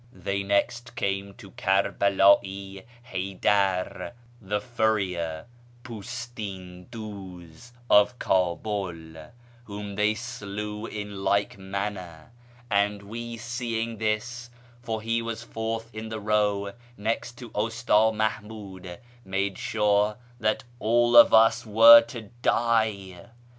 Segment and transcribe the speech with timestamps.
[0.25, 5.45] "They next came to Kerbela'i Ilaydar, the furrier
[5.83, 9.31] (jnlsHn cluz), of Kabul,
[9.65, 12.31] whom they slew in like manner;
[12.71, 14.49] and we, seeing this
[14.81, 21.15] (for he was fourth in the row, next to Usta Mahmiid), made sure that all
[21.15, 23.27] of us were to die.